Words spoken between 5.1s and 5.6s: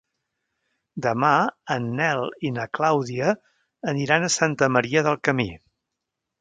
del Camí.